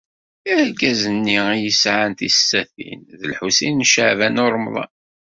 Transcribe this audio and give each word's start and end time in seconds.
Argaz-nni 0.53 1.39
i 1.55 1.57
yesɛan 1.63 2.13
tisatin 2.19 2.99
d 3.19 3.21
Lḥusin 3.31 3.77
n 3.85 3.87
Caɛban 3.93 4.41
u 4.43 4.47
Ṛemḍan. 4.53 4.93